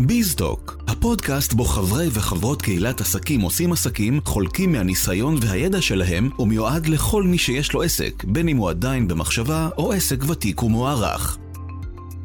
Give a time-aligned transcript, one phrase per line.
[0.00, 7.22] ביזדוק, הפודקאסט בו חברי וחברות קהילת עסקים עושים עסקים, חולקים מהניסיון והידע שלהם, ומיועד לכל
[7.22, 11.38] מי שיש לו עסק, בין אם הוא עדיין במחשבה או עסק ותיק ומוערך.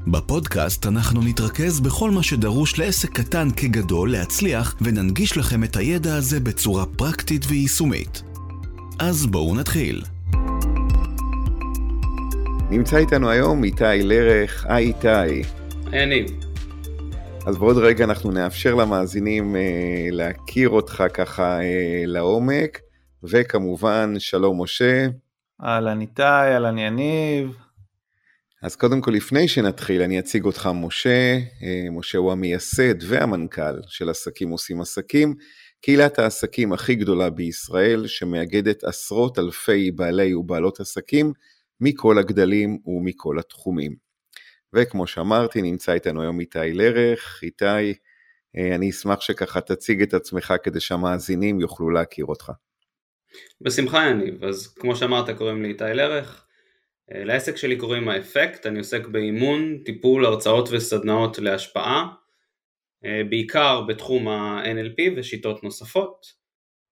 [0.07, 6.39] בפודקאסט אנחנו נתרכז בכל מה שדרוש לעסק קטן כגדול להצליח, וננגיש לכם את הידע הזה
[6.39, 8.23] בצורה פרקטית ויישומית.
[8.99, 10.01] אז בואו נתחיל.
[12.69, 15.07] נמצא איתנו היום איתי לרך, היי איתי.
[15.07, 16.52] היי יניב.
[17.47, 22.79] אז בעוד רגע אנחנו נאפשר למאזינים אה, להכיר אותך ככה אה, לעומק,
[23.23, 25.07] וכמובן שלום משה.
[25.63, 27.57] אהלן איתי, אהלן יניב.
[28.61, 34.09] אז קודם כל לפני שנתחיל אני אציג אותך משה, אה, משה הוא המייסד והמנכ"ל של
[34.09, 35.35] עסקים עושים עסקים,
[35.81, 41.33] קהילת העסקים הכי גדולה בישראל שמאגדת עשרות אלפי בעלי ובעלות עסקים
[41.79, 44.12] מכל הגדלים ומכל התחומים.
[44.73, 47.39] וכמו שאמרתי, נמצא איתנו היום איתי לרך.
[47.43, 47.93] איתי,
[48.57, 52.51] אה, אני אשמח שככה תציג את עצמך כדי שהמאזינים יוכלו להכיר אותך.
[53.61, 56.45] בשמחה יניב, אז כמו שאמרת קוראים לי איתי לרך.
[57.11, 62.07] אה, לעסק שלי קוראים האפקט, אני עוסק באימון, טיפול, הרצאות וסדנאות להשפעה,
[63.05, 66.43] אה, בעיקר בתחום ה-NLP ושיטות נוספות.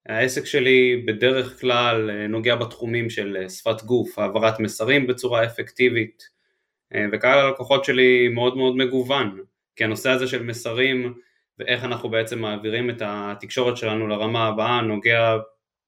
[0.06, 6.22] העסק שלי בדרך כלל נוגע בתחומים של שפת גוף, העברת מסרים בצורה אפקטיבית,
[7.12, 9.40] וקהל הלקוחות שלי מאוד מאוד מגוון,
[9.76, 11.14] כי הנושא הזה של מסרים
[11.58, 15.36] ואיך אנחנו בעצם מעבירים את התקשורת שלנו לרמה הבאה נוגע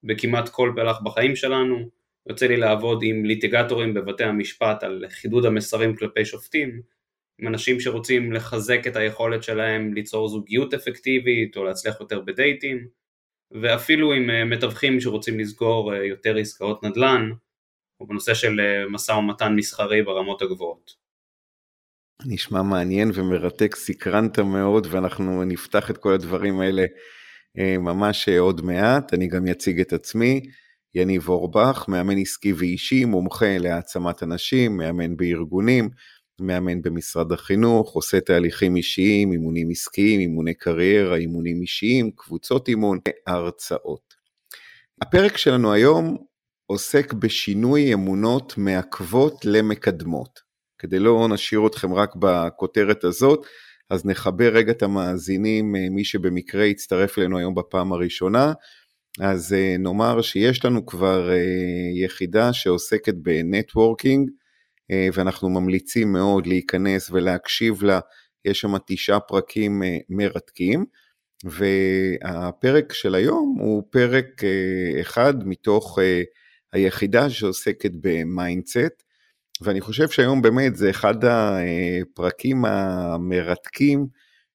[0.02, 1.88] בכמעט כל פלח בחיים שלנו,
[2.28, 6.80] יוצא לי לעבוד עם ליטיגטורים בבתי המשפט על חידוד המסרים כלפי שופטים,
[7.38, 12.86] עם אנשים שרוצים לחזק את היכולת שלהם ליצור זוגיות אפקטיבית או להצליח יותר בדייטים,
[13.62, 17.30] ואפילו עם אה, מתווכים שרוצים לסגור אה, יותר עסקאות נדל"ן,
[18.00, 21.04] או בנושא של אה, משא ומתן מסחרי ברמות הגבוהות.
[22.26, 26.84] נשמע מעניין ומרתק, סקרנת מאוד ואנחנו נפתח את כל הדברים האלה
[27.58, 29.14] אה, ממש אה, עוד מעט.
[29.14, 30.40] אני גם אציג את עצמי,
[30.94, 35.90] יניב אורבך, מאמן עסקי ואישי, מומחה להעצמת אנשים, מאמן בארגונים,
[36.40, 44.14] מאמן במשרד החינוך, עושה תהליכים אישיים, אימונים עסקיים, אימוני קריירה, אימונים אישיים, קבוצות אימון, הרצאות.
[45.02, 46.16] הפרק שלנו היום
[46.66, 50.40] עוסק בשינוי אמונות מעכבות למקדמות.
[50.78, 53.46] כדי לא נשאיר אתכם רק בכותרת הזאת,
[53.90, 58.52] אז נחבר רגע את המאזינים, אה, מי שבמקרה יצטרף אלינו היום בפעם הראשונה.
[59.20, 61.36] אז אה, נאמר שיש לנו כבר אה,
[62.04, 64.30] יחידה שעוסקת בנטוורקינג,
[65.14, 68.00] ואנחנו ממליצים מאוד להיכנס ולהקשיב לה,
[68.44, 70.84] יש שם תשעה פרקים מרתקים.
[71.44, 74.26] והפרק של היום הוא פרק
[75.00, 75.98] אחד מתוך
[76.74, 79.02] היחידה שעוסקת ב mindset,
[79.60, 84.06] ואני חושב שהיום באמת זה אחד הפרקים המרתקים,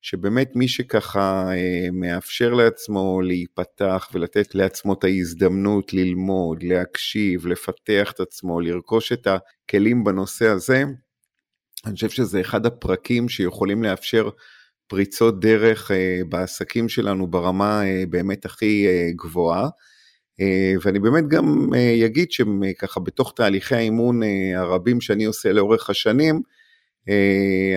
[0.01, 8.19] שבאמת מי שככה אה, מאפשר לעצמו להיפתח ולתת לעצמו את ההזדמנות ללמוד, להקשיב, לפתח את
[8.19, 10.83] עצמו, לרכוש את הכלים בנושא הזה,
[11.85, 14.29] אני חושב שזה אחד הפרקים שיכולים לאפשר
[14.87, 19.69] פריצות דרך אה, בעסקים שלנו ברמה אה, באמת הכי גבוהה.
[20.41, 25.89] אה, ואני באמת גם אה, אגיד שככה בתוך תהליכי האימון אה, הרבים שאני עושה לאורך
[25.89, 26.41] השנים,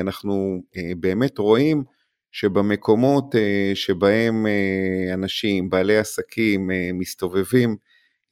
[0.01, 0.63] אנחנו
[0.97, 1.85] באמת רואים
[2.33, 3.35] שבמקומות
[3.75, 4.47] שבהם
[5.13, 7.77] אנשים, בעלי עסקים, מסתובבים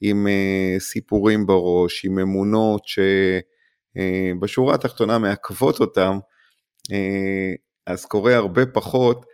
[0.00, 0.26] עם
[0.78, 2.82] סיפורים בראש, עם אמונות
[3.96, 6.18] שבשורה התחתונה מעכבות אותם,
[7.86, 9.26] אז קורה הרבה פחות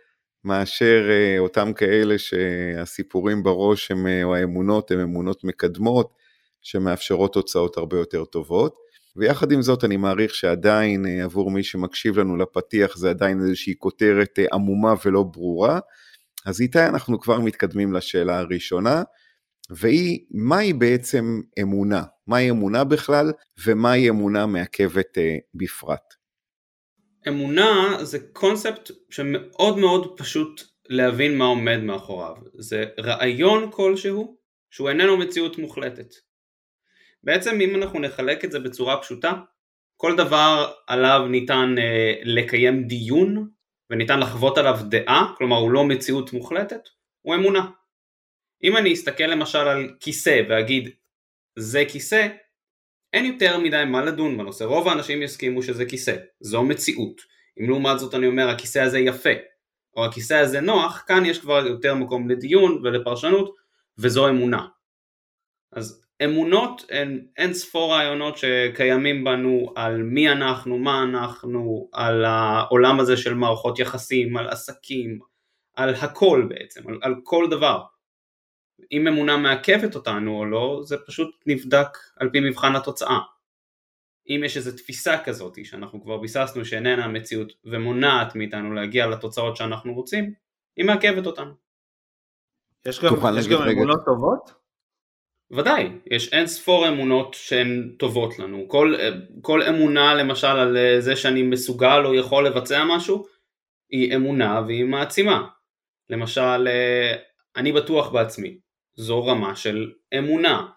[0.47, 6.13] מאשר אה, אותם כאלה שהסיפורים בראש הם, אה, או האמונות הן אמונות מקדמות,
[6.61, 8.75] שמאפשרות תוצאות הרבה יותר טובות.
[9.15, 13.73] ויחד עם זאת אני מעריך שעדיין אה, עבור מי שמקשיב לנו לפתיח זה עדיין איזושהי
[13.77, 15.79] כותרת עמומה ולא ברורה.
[16.45, 19.03] אז איתה אנחנו כבר מתקדמים לשאלה הראשונה,
[19.69, 22.03] והיא מהי בעצם אמונה?
[22.27, 23.31] מהי אמונה בכלל
[23.65, 25.17] ומהי אמונה מעכבת
[25.55, 26.16] בפרט?
[27.27, 32.35] אמונה זה קונספט שמאוד מאוד פשוט להבין מה עומד מאחוריו.
[32.53, 34.37] זה רעיון כלשהו
[34.71, 36.13] שהוא איננו מציאות מוחלטת.
[37.23, 39.33] בעצם אם אנחנו נחלק את זה בצורה פשוטה,
[39.97, 43.49] כל דבר עליו ניתן אה, לקיים דיון
[43.89, 46.89] וניתן לחוות עליו דעה, כלומר הוא לא מציאות מוחלטת,
[47.21, 47.69] הוא אמונה.
[48.63, 50.89] אם אני אסתכל למשל על כיסא ואגיד
[51.55, 52.27] זה כיסא,
[53.13, 57.21] אין יותר מדי מה לדון בנושא, רוב האנשים יסכימו שזה כיסא, זו מציאות.
[57.59, 59.29] אם לעומת זאת אני אומר הכיסא הזה יפה,
[59.95, 63.55] או הכיסא הזה נוח, כאן יש כבר יותר מקום לדיון ולפרשנות,
[63.97, 64.67] וזו אמונה.
[65.71, 72.99] אז אמונות הן אין ספור רעיונות שקיימים בנו על מי אנחנו, מה אנחנו, על העולם
[72.99, 75.19] הזה של מערכות יחסים, על עסקים,
[75.75, 77.81] על הכל בעצם, על, על כל דבר.
[78.91, 83.19] אם אמונה מעכבת אותנו או לא, זה פשוט נבדק על פי מבחן התוצאה.
[84.29, 89.93] אם יש איזו תפיסה כזאת שאנחנו כבר ביססנו שאיננה המציאות ומונעת מאיתנו להגיע לתוצאות שאנחנו
[89.93, 90.33] רוצים,
[90.77, 91.51] היא מעכבת אותנו.
[92.85, 94.51] יש גם, יש גם אמונות טובות?
[95.51, 98.65] ודאי, יש אין ספור אמונות שהן טובות לנו.
[98.67, 98.95] כל,
[99.41, 103.25] כל אמונה למשל על זה שאני מסוגל או יכול לבצע משהו,
[103.89, 105.47] היא אמונה והיא מעצימה.
[106.09, 106.67] למשל,
[107.55, 108.57] אני בטוח בעצמי,
[108.97, 110.67] זו רמה של אמונה.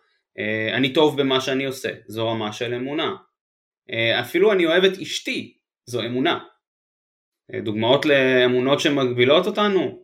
[0.73, 3.17] אני טוב במה שאני עושה, זו רמה של אמונה.
[4.21, 5.57] אפילו אני אוהב את אשתי,
[5.87, 6.39] זו אמונה.
[7.63, 10.03] דוגמאות לאמונות שמגבילות אותנו,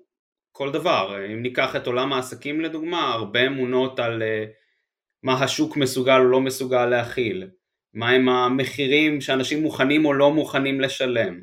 [0.53, 1.25] כל דבר.
[1.33, 4.23] אם ניקח את עולם העסקים לדוגמה, הרבה אמונות על
[5.23, 7.51] מה השוק מסוגל או לא מסוגל להכיל,
[7.95, 11.41] מהם המחירים שאנשים מוכנים או לא מוכנים לשלם.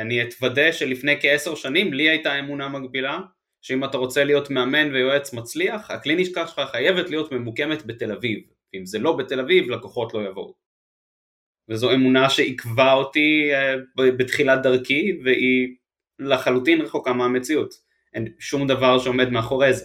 [0.00, 3.18] אני אתוודה שלפני כעשר שנים לי הייתה אמונה מגבילה,
[3.66, 8.38] שאם אתה רוצה להיות מאמן ויועץ מצליח, הקליניקה שלך חייבת להיות ממוקמת בתל אביב.
[8.74, 10.54] אם זה לא בתל אביב, לקוחות לא יבואו.
[11.68, 13.50] וזו אמונה שעיכבה אותי
[13.96, 15.76] בתחילת דרכי, והיא
[16.18, 17.74] לחלוטין רחוקה מהמציאות.
[18.14, 19.84] אין שום דבר שעומד מאחורי זה.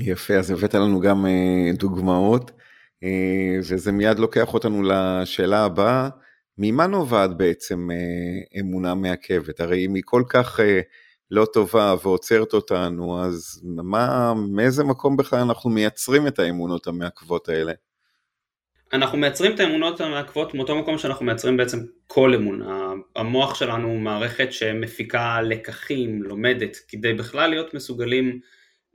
[0.00, 6.08] יפה, אז הבאת לנו גם uh, דוגמאות, uh, וזה מיד לוקח אותנו לשאלה הבאה,
[6.58, 7.88] ממה נובעת בעצם
[8.60, 9.60] אמונה מעכבת?
[9.60, 10.60] הרי אם היא כל כך
[11.32, 17.72] לא טובה ועוצרת אותנו, אז מה, מאיזה מקום בכלל אנחנו מייצרים את האמונות המעכבות האלה?
[18.92, 22.92] אנחנו מייצרים את האמונות המעכבות מאותו מקום שאנחנו מייצרים בעצם כל אמונה.
[23.16, 28.40] המוח שלנו הוא מערכת שמפיקה לקחים, לומדת, כדי בכלל להיות מסוגלים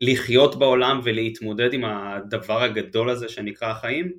[0.01, 4.12] לחיות בעולם ולהתמודד עם הדבר הגדול הזה שנקרא החיים,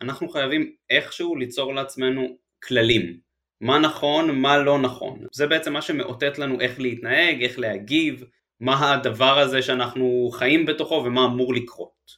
[0.00, 3.31] אנחנו חייבים איכשהו ליצור לעצמנו כללים.
[3.62, 5.18] מה נכון, מה לא נכון.
[5.32, 8.24] זה בעצם מה שמאותת לנו איך להתנהג, איך להגיב,
[8.60, 12.16] מה הדבר הזה שאנחנו חיים בתוכו ומה אמור לקרות.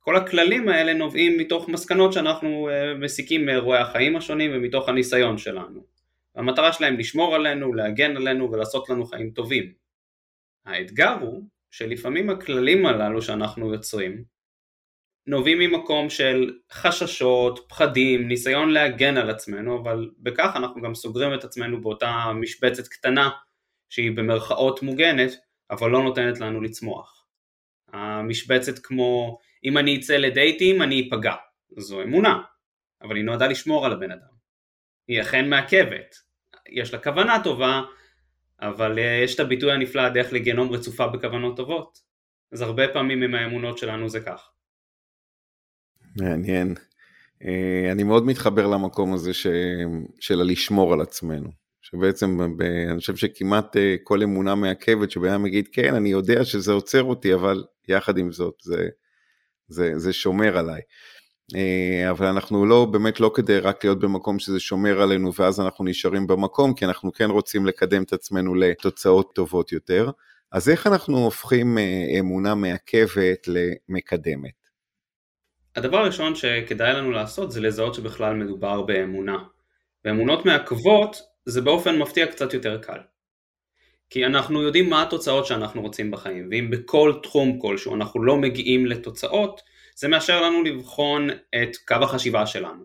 [0.00, 5.84] כל הכללים האלה נובעים מתוך מסקנות שאנחנו אה, מסיקים מאירועי החיים השונים ומתוך הניסיון שלנו.
[6.34, 9.72] המטרה שלהם לשמור עלינו, להגן עלינו ולעשות לנו חיים טובים.
[10.66, 14.24] האתגר הוא שלפעמים הכללים הללו שאנחנו יוצרים
[15.26, 21.44] נובעים ממקום של חששות, פחדים, ניסיון להגן על עצמנו, אבל בכך אנחנו גם סוגרים את
[21.44, 23.30] עצמנו באותה משבצת קטנה
[23.88, 25.30] שהיא במרכאות מוגנת,
[25.70, 27.26] אבל לא נותנת לנו לצמוח.
[27.92, 31.34] המשבצת כמו אם אני אצא לדייטים אני אפגע,
[31.76, 32.42] זו אמונה,
[33.02, 34.34] אבל היא נועדה לשמור על הבן אדם.
[35.08, 36.14] היא אכן מעכבת,
[36.68, 37.82] יש לה כוונה טובה,
[38.60, 41.98] אבל אה, יש את הביטוי הנפלא הדרך לגיהנום רצופה בכוונות טובות.
[42.52, 44.50] אז הרבה פעמים עם האמונות שלנו זה כך.
[46.16, 46.74] מעניין.
[47.44, 49.46] אה, אני מאוד מתחבר למקום הזה ש...
[50.20, 51.50] של הלשמור על עצמנו.
[51.82, 52.40] שבעצם
[52.90, 57.02] אני חושב שכמעט אה, כל אמונה מעכבת שבן אדם יגיד כן אני יודע שזה עוצר
[57.02, 58.88] אותי אבל יחד עם זאת זה,
[59.68, 60.80] זה, זה שומר עליי.
[61.56, 65.84] אה, אבל אנחנו לא, באמת לא כדי רק להיות במקום שזה שומר עלינו ואז אנחנו
[65.84, 70.10] נשארים במקום, כי אנחנו כן רוצים לקדם את עצמנו לתוצאות טובות יותר.
[70.52, 71.78] אז איך אנחנו הופכים
[72.18, 74.63] אמונה מעכבת למקדמת?
[75.76, 79.38] הדבר הראשון שכדאי לנו לעשות זה לזהות שבכלל מדובר באמונה.
[80.04, 82.98] ואמונות מעכבות זה באופן מפתיע קצת יותר קל.
[84.10, 88.86] כי אנחנו יודעים מה התוצאות שאנחנו רוצים בחיים, ואם בכל תחום כלשהו אנחנו לא מגיעים
[88.86, 89.60] לתוצאות,
[89.96, 92.84] זה מאשר לנו לבחון את קו החשיבה שלנו.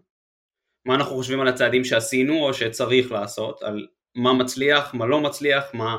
[0.86, 5.64] מה אנחנו חושבים על הצעדים שעשינו או שצריך לעשות, על מה מצליח, מה לא מצליח,
[5.74, 5.98] מה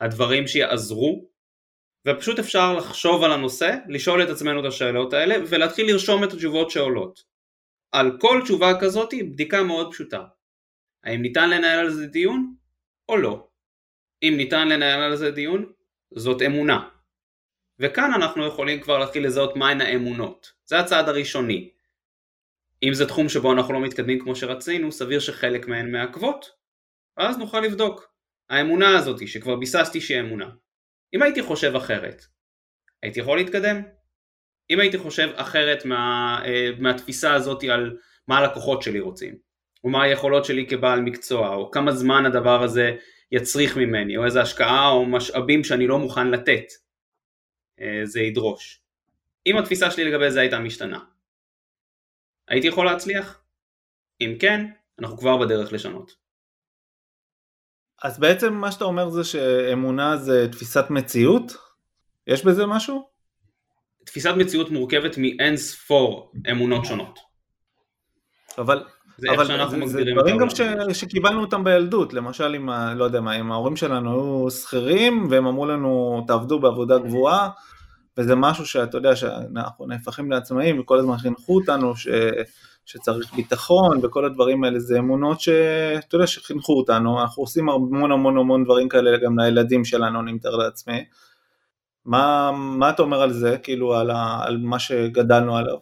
[0.00, 1.28] הדברים שיעזרו,
[2.06, 6.70] ופשוט אפשר לחשוב על הנושא, לשאול את עצמנו את השאלות האלה ולהתחיל לרשום את התשובות
[6.70, 7.24] שעולות.
[7.92, 10.24] על כל תשובה כזאת בדיקה מאוד פשוטה.
[11.04, 12.54] האם ניתן לנהל על זה דיון
[13.08, 13.48] או לא?
[14.22, 15.72] אם ניתן לנהל על זה דיון,
[16.14, 16.88] זאת אמונה.
[17.78, 20.52] וכאן אנחנו יכולים כבר להתחיל לזהות מהן האמונות.
[20.64, 21.70] זה הצעד הראשוני.
[22.82, 26.50] אם זה תחום שבו אנחנו לא מתקדמים כמו שרצינו, סביר שחלק מהן מעכבות,
[27.16, 28.12] ואז נוכל לבדוק.
[28.50, 30.50] האמונה הזאת שכבר ביססתי שהיא אמונה.
[31.14, 32.26] אם הייתי חושב אחרת,
[33.02, 33.82] הייתי יכול להתקדם?
[34.70, 37.96] אם הייתי חושב אחרת מה, אה, מהתפיסה הזאת על
[38.28, 39.38] מה הלקוחות שלי רוצים,
[39.84, 42.96] או מה היכולות שלי כבעל מקצוע, או כמה זמן הדבר הזה
[43.32, 46.64] יצריך ממני, או איזה השקעה או משאבים שאני לא מוכן לתת,
[47.80, 48.82] אה, זה ידרוש.
[49.46, 50.98] אם התפיסה שלי לגבי זה הייתה משתנה,
[52.48, 53.42] הייתי יכול להצליח?
[54.20, 54.66] אם כן,
[54.98, 56.25] אנחנו כבר בדרך לשנות.
[58.02, 61.56] אז בעצם מה שאתה אומר זה שאמונה זה תפיסת מציאות?
[62.26, 63.08] יש בזה משהו?
[64.04, 67.18] תפיסת מציאות מורכבת מאין ספור אמונות שונות.
[68.58, 68.84] אבל
[69.18, 70.60] זה אבל זה, זה דברים גם ש,
[70.92, 75.66] שקיבלנו אותם בילדות, למשל אם, לא יודע מה, אם ההורים שלנו היו שכירים והם אמרו
[75.66, 77.48] לנו תעבדו בעבודה גבוהה
[78.18, 82.08] וזה משהו שאתה יודע שאנחנו נהפכים לעצמאים וכל הזמן חינכו אותנו ש,
[82.84, 88.38] שצריך ביטחון וכל הדברים האלה זה אמונות שאתה יודע שחינכו אותנו, אנחנו עושים המון המון
[88.38, 91.04] המון דברים כאלה גם לילדים שלנו אני מתאר לעצמי.
[92.04, 95.76] מה, מה אתה אומר על זה, כאילו על, ה, על מה שגדלנו עליו?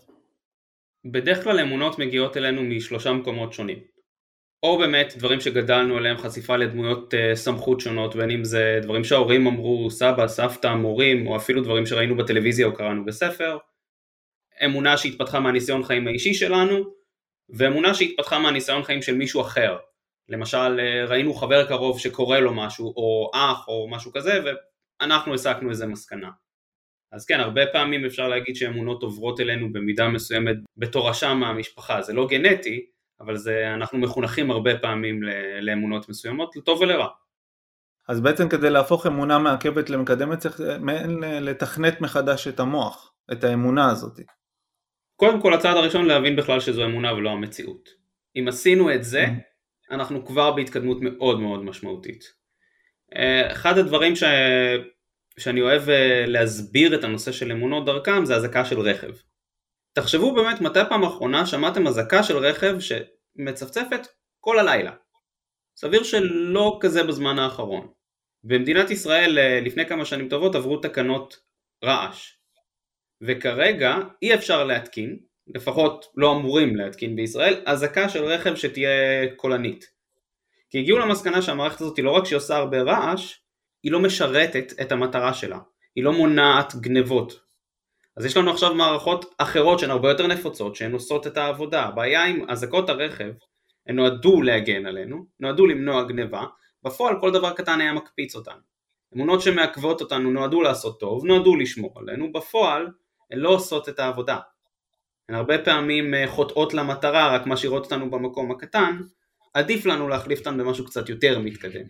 [1.05, 3.94] בדרך כלל אמונות מגיעות אלינו משלושה מקומות שונים.
[4.65, 9.47] או באמת דברים שגדלנו עליהם, חשיפה לדמויות uh, סמכות שונות, בין אם זה דברים שההורים
[9.47, 13.59] אמרו, סבא, סבתא, מורים, או אפילו דברים שראינו בטלוויזיה או קראנו בספר.
[14.65, 16.85] אמונה שהתפתחה מהניסיון חיים האישי שלנו,
[17.49, 19.77] ואמונה שהתפתחה מהניסיון חיים של מישהו אחר.
[20.29, 24.41] למשל, uh, ראינו חבר קרוב שקורה לו משהו, או אח, או משהו כזה,
[25.01, 26.31] ואנחנו הסקנו איזה מסקנה.
[27.13, 32.27] אז כן, הרבה פעמים אפשר להגיד שאמונות עוברות אלינו במידה מסוימת בתורשה מהמשפחה, זה לא
[32.27, 32.94] גנטי,
[33.25, 35.21] אבל זה, אנחנו מחונכים הרבה פעמים
[35.61, 37.09] לאמונות מסוימות, לטוב ולרע.
[38.09, 40.61] אז בעצם כדי להפוך אמונה מעכבת למקדמת צריך
[41.41, 44.21] לתכנת מחדש את המוח, את האמונה הזאת.
[45.17, 47.89] קודם כל הצעד הראשון להבין בכלל שזו אמונה ולא המציאות.
[48.37, 49.95] אם עשינו את זה, mm-hmm.
[49.95, 52.25] אנחנו כבר בהתקדמות מאוד מאוד משמעותית.
[53.17, 54.25] אה, אחד הדברים ש...
[55.39, 59.11] שאני אוהב אה, להסביר את הנושא של אמונות דרכם זה אזעקה של רכב.
[59.93, 62.81] תחשבו באמת מתי פעם אחרונה שמעתם אזעקה של רכב
[63.37, 64.07] שמצפצפת
[64.41, 64.93] כל הלילה.
[65.77, 67.89] סביר שלא כזה בזמן האחרון.
[68.45, 71.41] במדינת ישראל אה, לפני כמה שנים טובות עברו תקנות
[71.85, 72.33] רעש.
[73.21, 75.19] וכרגע אי אפשר להתקין,
[75.55, 78.91] לפחות לא אמורים להתקין בישראל, אזעקה של רכב שתהיה
[79.37, 79.85] קולנית.
[80.71, 83.35] כי הגיעו למסקנה שהמערכת הזאת לא רק שהיא עושה הרבה רעש,
[83.83, 85.59] היא לא משרתת את המטרה שלה,
[85.95, 87.44] היא לא מונעת גנבות.
[88.17, 91.83] אז יש לנו עכשיו מערכות אחרות שהן הרבה יותר נפוצות, שהן עושות את העבודה.
[91.83, 93.33] הבעיה עם אזעקות הרכב,
[93.87, 96.45] הן נועדו להגן עלינו, נועדו למנוע גניבה,
[96.83, 98.61] בפועל כל דבר קטן היה מקפיץ אותנו.
[99.17, 102.89] אמונות שמעכבות אותנו נועדו לעשות טוב, נועדו לשמור עלינו, בפועל
[103.31, 104.39] הן לא עושות את העבודה.
[105.29, 109.01] הן הרבה פעמים אה, חוטאות למטרה, רק משאירות אותנו במקום הקטן,
[109.55, 111.87] עדיף לנו להחליף אותן במשהו קצת יותר מתקדם.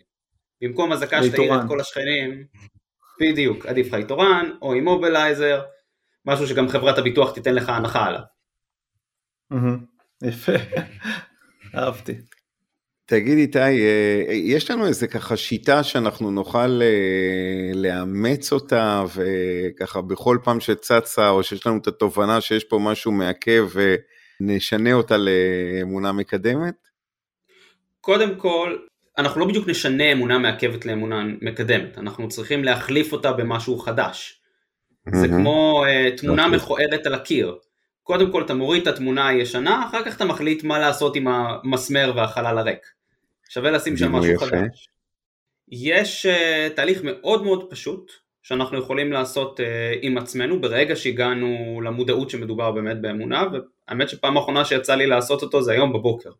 [0.60, 2.46] במקום אזעקה שתעיר את כל השכנים,
[3.20, 5.62] בדיוק, עדיף לך איתורן או אימובילייזר,
[6.26, 8.20] משהו שגם חברת הביטוח תיתן לך הנחה עליו.
[10.22, 10.52] יפה,
[11.74, 12.14] אהבתי.
[13.06, 20.38] תגיד איתי, אה, יש לנו איזה ככה שיטה שאנחנו נוכל אה, לאמץ אותה וככה בכל
[20.44, 23.68] פעם שצצה או שיש לנו את התובנה שיש פה משהו מעכב
[24.40, 26.74] ונשנה אותה לאמונה מקדמת?
[28.00, 28.76] קודם כל,
[29.18, 34.43] אנחנו לא בדיוק נשנה אמונה מעכבת לאמונה מקדמת, אנחנו צריכים להחליף אותה במשהו חדש.
[35.12, 36.44] זה כמו uh, תמונה.
[36.44, 36.56] אוקיי.
[36.58, 37.58] מכוערת על הקיר.
[38.02, 42.12] קודם כל אתה מוריד את התמונה הישנה, אחר כך אתה מחליט מה לעשות עם המסמר
[42.16, 42.86] והחלל הריק.
[43.48, 44.46] שווה לשים שם משהו יפה.
[44.46, 44.88] חדש.
[45.68, 49.62] יש uh, תהליך מאוד מאוד פשוט שאנחנו יכולים לעשות uh,
[50.02, 53.44] עם עצמנו ברגע שהגענו למודעות שמדובר באמת באמונה,
[53.88, 56.30] והאמת שפעם האחרונה שיצא לי לעשות אותו זה היום בבוקר.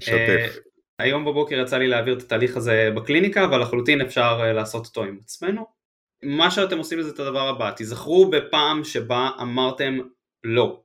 [0.00, 0.58] שתף.
[0.98, 5.18] היום בבוקר יצא לי להעביר את התהליך הזה בקליניקה, אבל לחלוטין אפשר לעשות אותו עם
[5.22, 5.79] עצמנו.
[6.22, 9.98] מה שאתם עושים זה את הדבר הבא, תיזכרו בפעם שבה אמרתם
[10.44, 10.82] לא.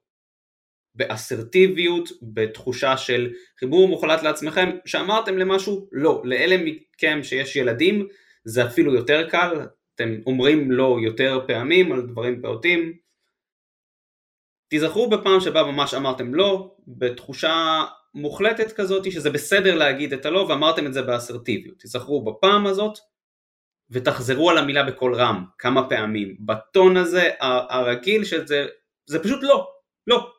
[0.95, 6.21] באסרטיביות, בתחושה של חיבור מוחלט לעצמכם, שאמרתם למשהו לא.
[6.25, 8.07] לאלה מכם שיש ילדים
[8.43, 12.93] זה אפילו יותר קל, אתם אומרים לא יותר פעמים על דברים פעוטים.
[14.67, 20.85] תיזכרו בפעם שבה ממש אמרתם לא, בתחושה מוחלטת כזאת שזה בסדר להגיד את הלא ואמרתם
[20.85, 21.77] את זה באסרטיביות.
[21.79, 22.99] תזכרו בפעם הזאת
[23.89, 26.37] ותחזרו על המילה בקול רם כמה פעמים.
[26.39, 28.67] בטון הזה הרגיל של זה,
[29.05, 29.67] זה פשוט לא,
[30.07, 30.31] לא.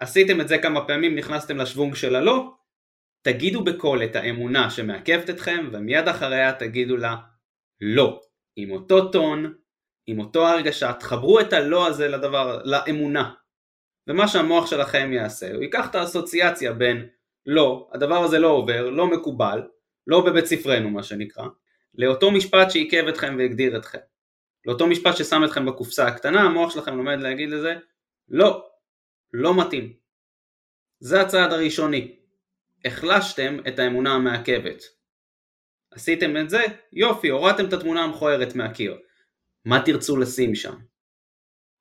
[0.00, 2.50] עשיתם את זה כמה פעמים, נכנסתם לשוונג של הלא,
[3.22, 7.16] תגידו בקול את האמונה שמעכבת אתכם ומיד אחריה תגידו לה
[7.80, 8.20] לא.
[8.56, 9.54] עם אותו טון,
[10.06, 13.32] עם אותו הרגשה, תחברו את הלא הזה לדבר, לאמונה.
[14.08, 17.08] ומה שהמוח שלכם יעשה, הוא ייקח את האסוציאציה בין
[17.46, 19.62] לא, הדבר הזה לא עובר, לא מקובל,
[20.06, 21.44] לא בבית ספרנו מה שנקרא,
[21.94, 23.98] לאותו משפט שעיכב אתכם והגדיר אתכם.
[24.66, 27.74] לאותו משפט ששם אתכם בקופסה הקטנה, המוח שלכם לומד להגיד לזה,
[28.28, 28.66] לא,
[29.32, 29.92] לא מתאים.
[31.00, 32.16] זה הצעד הראשוני.
[32.84, 34.82] החלשתם את האמונה המעכבת.
[35.90, 38.98] עשיתם את זה, יופי, הורדתם את התמונה המכוערת מהקיר.
[39.64, 40.74] מה תרצו לשים שם?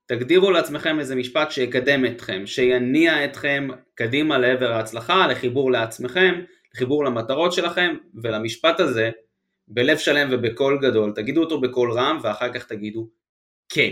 [0.05, 6.41] תגדירו לעצמכם איזה משפט שיקדם אתכם, שיניע אתכם קדימה לעבר ההצלחה, לחיבור לעצמכם,
[6.73, 9.11] לחיבור למטרות שלכם, ולמשפט הזה,
[9.67, 13.09] בלב שלם ובקול גדול, תגידו אותו בקול רם ואחר כך תגידו
[13.69, 13.89] כן.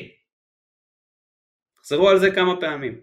[1.75, 3.01] תחזרו על זה כמה פעמים.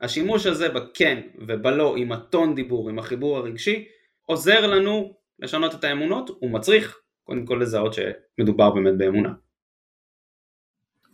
[0.00, 3.88] השימוש הזה בכן ובלא עם הטון דיבור, עם החיבור הרגשי,
[4.24, 9.32] עוזר לנו לשנות את האמונות, הוא מצריך קודם כל לזהות שמדובר באמת באמונה.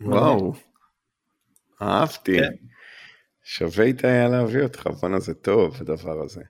[0.01, 0.53] וואו,
[1.81, 2.37] אהבתי.
[2.39, 2.53] כן.
[3.43, 6.41] שווה איתה היה להביא אותך, בואנה זה טוב הדבר הזה.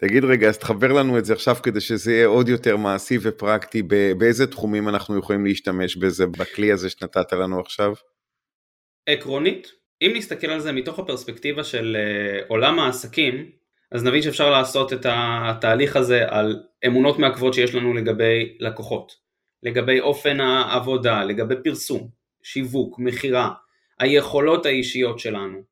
[0.00, 3.82] תגיד רגע, אז תחבר לנו את זה עכשיו כדי שזה יהיה עוד יותר מעשי ופרקטי,
[4.18, 7.92] באיזה תחומים אנחנו יכולים להשתמש בזה, בכלי הזה שנתת לנו עכשיו?
[9.06, 13.50] עקרונית, אם נסתכל על זה מתוך הפרספקטיבה של uh, עולם העסקים,
[13.92, 19.12] אז נבין שאפשר לעשות את התהליך הזה על אמונות מעכבות שיש לנו לגבי לקוחות,
[19.62, 22.08] לגבי אופן העבודה, לגבי פרסום,
[22.42, 23.50] שיווק, מכירה,
[23.98, 25.62] היכולות האישיות שלנו,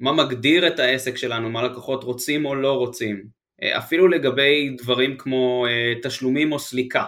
[0.00, 5.16] מה מגדיר את העסק שלנו, מה לקוחות רוצים או לא רוצים, אה, אפילו לגבי דברים
[5.16, 7.04] כמו אה, תשלומים או סליקה,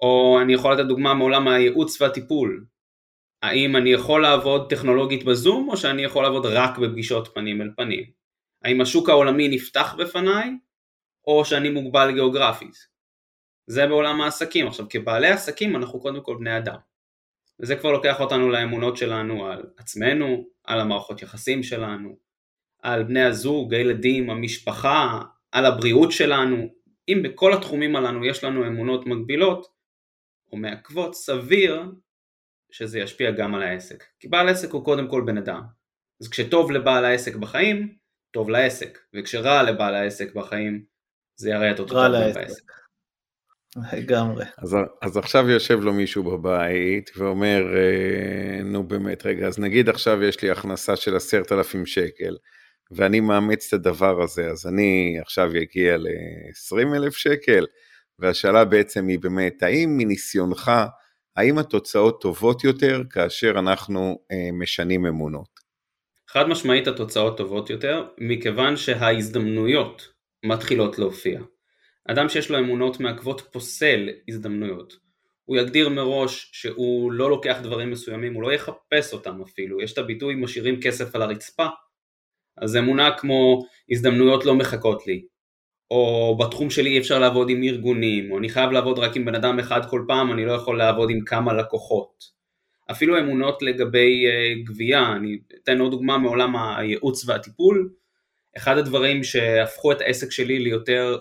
[0.00, 2.64] או אני יכול לתת דוגמה מעולם הייעוץ והטיפול,
[3.42, 8.04] האם אני יכול לעבוד טכנולוגית בזום או שאני יכול לעבוד רק בפגישות פנים אל פנים,
[8.62, 10.50] האם השוק העולמי נפתח בפניי
[11.26, 12.94] או שאני מוגבל גיאוגרפית,
[13.66, 16.76] זה בעולם העסקים, עכשיו כבעלי עסקים אנחנו קודם כל בני אדם,
[17.60, 22.16] וזה כבר לוקח אותנו לאמונות שלנו על עצמנו, על המערכות יחסים שלנו,
[22.82, 25.22] על בני הזוג, הילדים, המשפחה,
[25.54, 26.74] על הבריאות שלנו,
[27.08, 29.66] אם בכל התחומים הללו יש לנו אמונות מגבילות
[30.52, 31.82] או מעכבות, סביר
[32.70, 34.04] שזה ישפיע גם על העסק.
[34.20, 35.62] כי בעל עסק הוא קודם כל בן אדם.
[36.22, 37.94] אז כשטוב לבעל העסק בחיים,
[38.30, 40.84] טוב לעסק, וכשרע לבעל העסק בחיים,
[41.36, 42.72] זה יראה את אותו טוב בעסק.
[43.92, 44.44] לגמרי.
[44.58, 50.22] אז, אז עכשיו יושב לו מישהו בבית ואומר, אה, נו באמת, רגע, אז נגיד עכשיו
[50.22, 52.36] יש לי הכנסה של עשרת אלפים שקל,
[52.90, 57.66] ואני מאמץ את הדבר הזה, אז אני עכשיו אגיע ל-20 אלף שקל,
[58.18, 60.72] והשאלה בעצם היא באמת, האם מניסיונך,
[61.36, 65.48] האם התוצאות טובות יותר כאשר אנחנו אה, משנים אמונות?
[66.28, 70.08] חד משמעית התוצאות טובות יותר, מכיוון שההזדמנויות
[70.44, 71.40] מתחילות להופיע.
[72.08, 74.96] אדם שיש לו אמונות מעכבות פוסל הזדמנויות.
[75.44, 79.80] הוא יגדיר מראש שהוא לא לוקח דברים מסוימים, הוא לא יחפש אותם אפילו.
[79.80, 81.66] יש את הביטוי משאירים כסף על הרצפה,
[82.56, 85.24] אז אמונה כמו הזדמנויות לא מחכות לי,
[85.90, 89.34] או בתחום שלי אי אפשר לעבוד עם ארגונים, או אני חייב לעבוד רק עם בן
[89.34, 92.34] אדם אחד כל פעם, אני לא יכול לעבוד עם כמה לקוחות.
[92.90, 97.90] אפילו אמונות לגבי uh, גבייה, אני אתן עוד דוגמה מעולם הייעוץ והטיפול,
[98.56, 101.18] אחד הדברים שהפכו את העסק שלי ליותר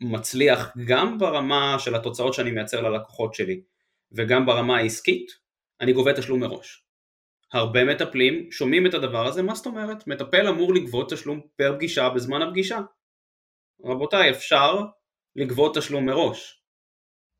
[0.00, 3.60] מצליח גם ברמה של התוצאות שאני מייצר ללקוחות שלי
[4.12, 5.32] וגם ברמה העסקית,
[5.80, 6.84] אני גובה תשלום מראש.
[7.52, 10.06] הרבה מטפלים שומעים את הדבר הזה, מה זאת אומרת?
[10.06, 12.80] מטפל אמור לגבות תשלום פר פגישה בזמן הפגישה.
[13.84, 14.80] רבותיי, אפשר
[15.36, 16.62] לגבות תשלום מראש.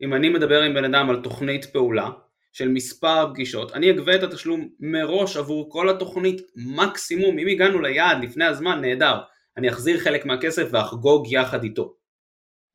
[0.02, 2.10] אם אני מדבר עם בן אדם על תוכנית פעולה
[2.52, 8.24] של מספר פגישות, אני אגבה את התשלום מראש עבור כל התוכנית מקסימום, אם הגענו ליעד
[8.24, 9.20] לפני הזמן, נהדר,
[9.56, 11.94] אני אחזיר חלק מהכסף ואחגוג יחד איתו.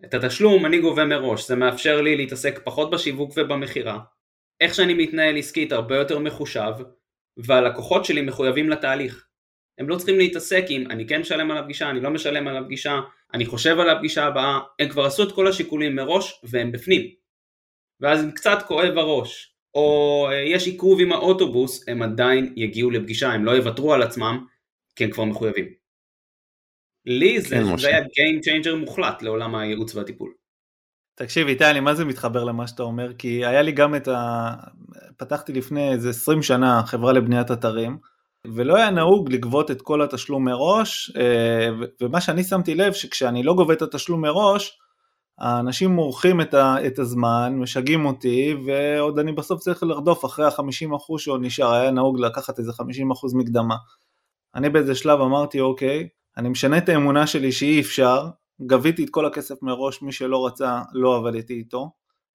[0.06, 4.00] את התשלום אני גובה מראש, זה מאפשר לי להתעסק פחות בשיווק ובמכירה,
[4.62, 6.74] איך שאני מתנהל עסקית הרבה יותר מחושב,
[7.38, 9.28] והלקוחות שלי מחויבים לתהליך.
[9.78, 13.00] הם לא צריכים להתעסק עם אני כן משלם על הפגישה, אני לא משלם על הפגישה,
[13.34, 17.10] אני חושב על הפגישה הבאה, הם כבר עשו את כל השיקולים מראש והם בפנים.
[18.00, 23.32] ואז אם קצת כואב הראש, או אה, יש עיכוב עם האוטובוס, הם עדיין יגיעו לפגישה,
[23.32, 24.46] הם לא יוותרו על עצמם,
[24.96, 25.74] כי הם כבר מחויבים.
[27.06, 30.34] לי זה, כן, זה היה Game Changer מוחלט לעולם הייעוץ והטיפול.
[31.16, 34.54] תקשיב איתי, אני מה זה מתחבר למה שאתה אומר, כי היה לי גם את ה...
[35.18, 37.98] פתחתי לפני איזה 20 שנה חברה לבניית אתרים,
[38.48, 41.70] ולא היה נהוג לגבות את כל התשלום מראש, אה,
[42.02, 44.80] ומה שאני שמתי לב שכשאני לא גובה את התשלום מראש,
[45.40, 51.18] האנשים מורחים את, ה, את הזמן, משגעים אותי, ועוד אני בסוף צריך לרדוף אחרי ה-50%
[51.18, 52.76] שעוד נשאר, היה נהוג לקחת איזה 50%
[53.34, 53.76] מקדמה.
[54.56, 58.28] אני באיזה שלב אמרתי, אוקיי, אני משנה את האמונה שלי שאי אפשר,
[58.62, 61.92] גביתי את כל הכסף מראש, מי שלא רצה לא עבדתי איתו,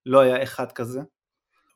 [0.07, 1.01] לא היה אחד כזה,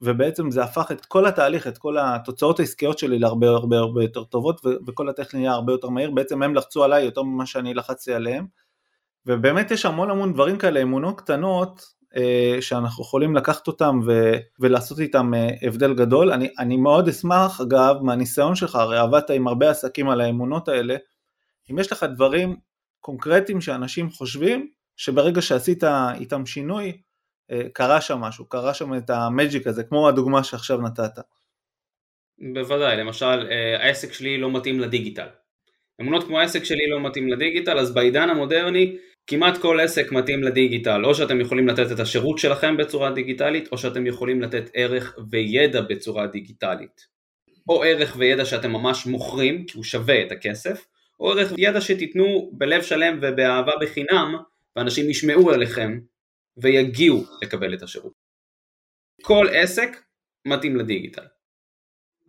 [0.02, 4.24] ובעצם זה הפך את כל התהליך, את כל התוצאות העסקיות שלי להרבה הרבה הרבה יותר
[4.24, 8.14] טובות, וכל הטכני נהיה הרבה יותר מהיר, בעצם הם לחצו עליי יותר ממה שאני לחצתי
[8.14, 8.46] עליהם,
[9.26, 15.00] ובאמת יש המון המון דברים כאלה, אמונות קטנות, אה, שאנחנו יכולים לקחת אותם ו- ולעשות
[15.00, 16.32] איתם אה, הבדל גדול.
[16.32, 20.96] אני, אני מאוד אשמח, אגב, מהניסיון שלך, הרי עבדת עם הרבה עסקים על האמונות האלה,
[21.70, 22.56] אם יש לך דברים
[23.04, 25.84] קונקרטיים שאנשים חושבים שברגע שעשית
[26.20, 26.92] איתם שינוי
[27.50, 31.18] אה, קרה שם משהו, קרה שם את המג'יק הזה, כמו הדוגמה שעכשיו נתת.
[32.54, 35.26] בוודאי, למשל אה, העסק שלי לא מתאים לדיגיטל.
[36.00, 41.04] אמונות כמו העסק שלי לא מתאים לדיגיטל, אז בעידן המודרני כמעט כל עסק מתאים לדיגיטל,
[41.04, 45.80] או שאתם יכולים לתת את השירות שלכם בצורה דיגיטלית, או שאתם יכולים לתת ערך וידע
[45.80, 47.06] בצורה דיגיטלית.
[47.68, 50.86] או ערך וידע שאתם ממש מוכרים, כי הוא שווה את הכסף,
[51.20, 54.34] או ערך וידע שתיתנו בלב שלם ובאהבה בחינם,
[54.76, 55.98] ואנשים ישמעו אליכם
[56.56, 58.12] ויגיעו לקבל את השירות.
[59.22, 59.88] כל עסק
[60.44, 61.26] מתאים לדיגיטל.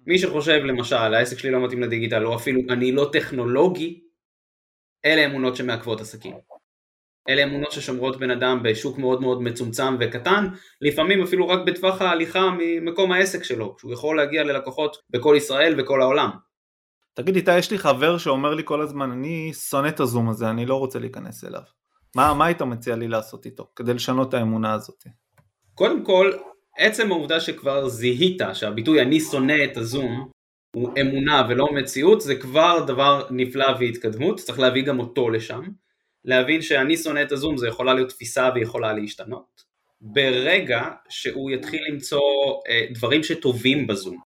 [0.08, 4.02] מי שחושב למשל העסק שלי לא מתאים לדיגיטל או אפילו אני לא טכנולוגי,
[5.06, 6.36] אלה אמונות שמעכבות עסקים.
[7.30, 10.46] אלה אמונות ששומרות בן אדם בשוק מאוד מאוד מצומצם וקטן,
[10.82, 16.02] לפעמים אפילו רק בטווח ההליכה ממקום העסק שלו, שהוא יכול להגיע ללקוחות בכל ישראל וכל
[16.02, 16.30] העולם.
[17.16, 20.66] תגיד איתי, יש לי חבר שאומר לי כל הזמן, אני שונא את הזום הזה, אני
[20.66, 21.62] לא רוצה להיכנס אליו.
[22.16, 25.04] מה, מה היית מציע לי לעשות איתו, כדי לשנות את האמונה הזאת?
[25.76, 26.32] קודם כל,
[26.78, 30.30] עצם העובדה שכבר זיהית שהביטוי אני שונא את הזום
[30.76, 35.62] הוא אמונה ולא מציאות, זה כבר דבר נפלא והתקדמות, צריך להביא גם אותו לשם.
[36.26, 39.64] להבין שאני שונא את הזום זה יכולה להיות תפיסה ויכולה להשתנות.
[40.02, 42.22] ברגע שהוא יתחיל למצוא
[42.70, 44.35] אה, דברים שטובים בזום.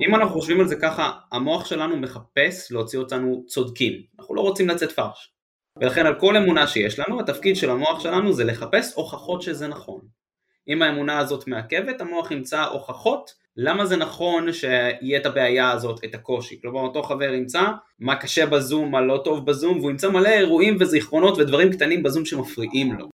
[0.00, 4.68] אם אנחנו חושבים על זה ככה, המוח שלנו מחפש להוציא אותנו צודקים, אנחנו לא רוצים
[4.68, 5.32] לצאת פרש.
[5.80, 10.00] ולכן על כל אמונה שיש לנו, התפקיד של המוח שלנו זה לחפש הוכחות שזה נכון.
[10.68, 16.14] אם האמונה הזאת מעכבת, המוח ימצא הוכחות למה זה נכון שיהיה את הבעיה הזאת, את
[16.14, 16.60] הקושי.
[16.60, 17.62] כלומר, אותו חבר ימצא
[17.98, 22.24] מה קשה בזום, מה לא טוב בזום, והוא ימצא מלא אירועים וזיכרונות ודברים קטנים בזום
[22.24, 23.08] שמפריעים לו.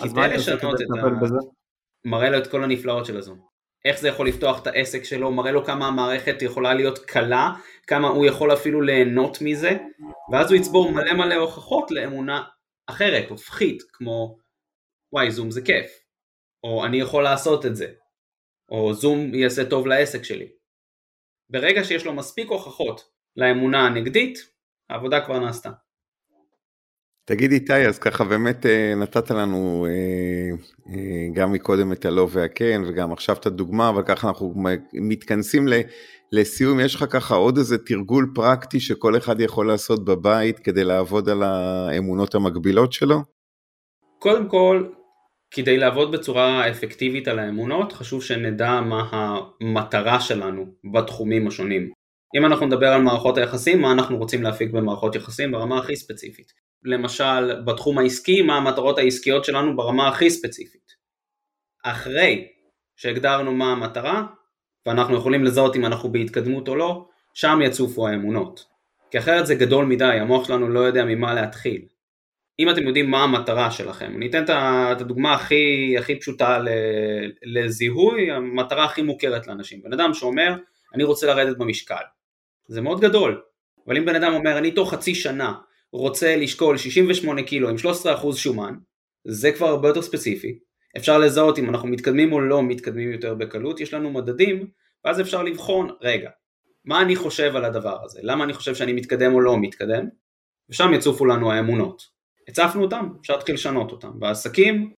[0.00, 1.36] אז מה אתה עושה כדי לטפל בזה?
[2.04, 3.55] מראה לו את כל הנפלאות של הזום.
[3.86, 7.52] איך זה יכול לפתוח את העסק שלו, מראה לו כמה המערכת יכולה להיות קלה,
[7.86, 9.76] כמה הוא יכול אפילו ליהנות מזה,
[10.32, 12.44] ואז הוא יצבור מלא מלא הוכחות לאמונה
[12.86, 14.38] אחרת, הופכית, כמו
[15.12, 15.90] וואי זום זה כיף,
[16.64, 17.92] או אני יכול לעשות את זה,
[18.70, 20.48] או זום יעשה טוב לעסק שלי.
[21.50, 24.38] ברגע שיש לו מספיק הוכחות לאמונה הנגדית,
[24.90, 25.70] העבודה כבר נעשתה.
[27.28, 30.56] תגיד איתי, אז ככה באמת אה, נתת לנו אה,
[30.94, 34.54] אה, גם מקודם את הלא והכן וגם עכשיו את הדוגמה, אבל ככה אנחנו
[34.92, 35.66] מתכנסים
[36.32, 41.28] לסיום, יש לך ככה עוד איזה תרגול פרקטי שכל אחד יכול לעשות בבית כדי לעבוד
[41.28, 43.16] על האמונות המקבילות שלו?
[44.18, 44.86] קודם כל,
[45.50, 51.90] כדי לעבוד בצורה אפקטיבית על האמונות, חשוב שנדע מה המטרה שלנו בתחומים השונים.
[52.38, 56.65] אם אנחנו נדבר על מערכות היחסים, מה אנחנו רוצים להפיק במערכות יחסים ברמה הכי ספציפית.
[56.86, 60.92] למשל, בתחום העסקי, מה המטרות העסקיות שלנו ברמה הכי ספציפית.
[61.82, 62.48] אחרי
[62.96, 64.26] שהגדרנו מה המטרה,
[64.86, 68.64] ואנחנו יכולים לזהות אם אנחנו בהתקדמות או לא, שם יצופו האמונות.
[69.10, 71.82] כי אחרת זה גדול מדי, המוח שלנו לא יודע ממה להתחיל.
[72.58, 76.58] אם אתם יודעים מה המטרה שלכם, אני אתן את הדוגמה הכי, הכי פשוטה
[77.42, 79.82] לזיהוי, המטרה הכי מוכרת לאנשים.
[79.82, 80.56] בן אדם שאומר,
[80.94, 82.02] אני רוצה לרדת במשקל.
[82.66, 83.42] זה מאוד גדול,
[83.86, 85.52] אבל אם בן אדם אומר, אני תוך חצי שנה
[85.92, 88.74] רוצה לשקול 68 קילו עם 13% שומן,
[89.26, 90.58] זה כבר הרבה יותר ספציפי.
[90.96, 94.68] אפשר לזהות אם אנחנו מתקדמים או לא מתקדמים יותר בקלות, יש לנו מדדים,
[95.04, 96.30] ואז אפשר לבחון, רגע,
[96.84, 98.20] מה אני חושב על הדבר הזה?
[98.22, 100.08] למה אני חושב שאני מתקדם או לא מתקדם?
[100.70, 102.02] ושם יצופו לנו האמונות.
[102.48, 104.10] הצפנו אותם, אפשר להתחיל לשנות אותם.
[104.14, 104.92] בעסקים,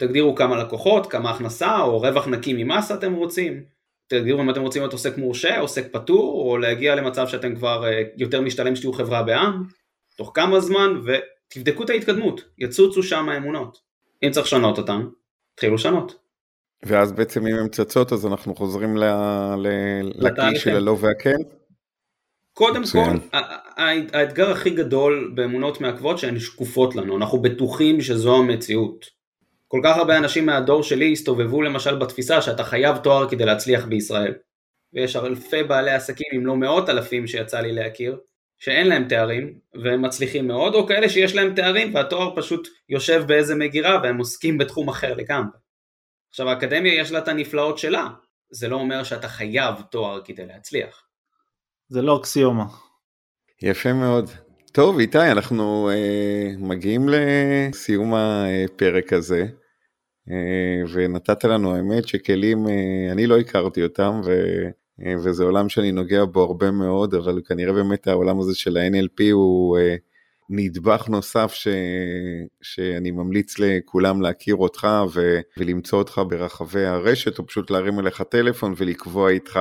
[0.00, 3.64] תגדירו כמה לקוחות, כמה הכנסה או רווח נקי ממס אתם רוצים,
[4.08, 8.02] תגדירו אם אתם רוצים להיות עוסק מורשה, עוסק פטור, או להגיע למצב שאתם כבר אה,
[8.16, 9.64] יותר משתלם שתהיו חברה בעם,
[10.16, 13.78] תוך כמה זמן, ותבדקו את ההתקדמות, יצוצו שם האמונות.
[14.22, 15.08] אם צריך לשנות אותם,
[15.54, 16.14] תתחילו לשנות.
[16.82, 18.96] ואז בעצם אם הן צצות אז אנחנו חוזרים
[20.14, 21.36] לכלי של הלא והכן?
[22.52, 23.38] קודם כל,
[24.12, 29.06] האתגר הכי גדול באמונות מעכבות שהן שקופות לנו, אנחנו בטוחים שזו המציאות.
[29.68, 34.34] כל כך הרבה אנשים מהדור שלי הסתובבו למשל בתפיסה שאתה חייב תואר כדי להצליח בישראל.
[34.92, 38.18] ויש אלפי בעלי עסקים, אם לא מאות אלפים שיצא לי להכיר,
[38.64, 43.54] שאין להם תארים והם מצליחים מאוד, או כאלה שיש להם תארים והתואר פשוט יושב באיזה
[43.54, 45.58] מגירה והם עוסקים בתחום אחר לגמרי.
[46.30, 48.08] עכשיו האקדמיה יש לה את הנפלאות שלה,
[48.50, 51.06] זה לא אומר שאתה חייב תואר כדי להצליח.
[51.88, 52.64] זה לא אקסיומה.
[53.62, 54.30] יפה מאוד.
[54.72, 59.46] טוב איתי אנחנו אה, מגיעים לסיום הפרק הזה
[60.30, 64.30] אה, ונתת לנו האמת שכלים אה, אני לא הכרתי אותם ו,
[65.24, 69.78] וזה עולם שאני נוגע בו הרבה מאוד אבל כנראה באמת העולם הזה של ה-NLP הוא
[69.78, 69.94] אה,
[70.50, 71.68] נדבך נוסף ש,
[72.62, 78.74] שאני ממליץ לכולם להכיר אותך ו, ולמצוא אותך ברחבי הרשת או פשוט להרים אליך טלפון
[78.76, 79.60] ולקבוע איתך.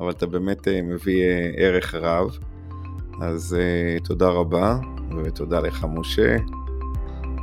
[0.00, 2.38] אבל אתה באמת אה, מביא אה, ערך רב.
[3.20, 4.76] אז אה, תודה רבה,
[5.24, 6.36] ותודה לך משה.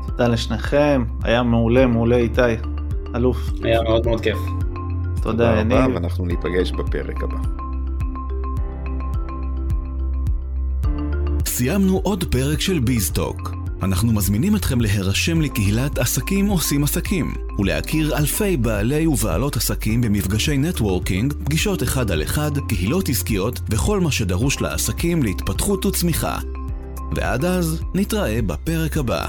[0.08, 2.42] תודה לשניכם, היה מעולה, מעולה איתי,
[3.16, 3.38] אלוף.
[3.64, 4.38] היה מאוד מאוד כיף.
[5.24, 5.64] תודה, יניב.
[5.64, 7.38] תודה רבה, ואנחנו ניפגש בפרק הבא.
[11.46, 13.52] סיימנו עוד פרק של ביזטוק.
[13.84, 21.34] אנחנו מזמינים אתכם להירשם לקהילת עסקים עושים עסקים, ולהכיר אלפי בעלי ובעלות עסקים במפגשי נטוורקינג,
[21.46, 26.38] פגישות אחד על אחד, קהילות עסקיות וכל מה שדרוש לעסקים להתפתחות וצמיחה.
[27.16, 29.28] ועד אז, נתראה בפרק הבא.